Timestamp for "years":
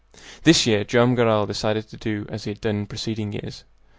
3.33-3.65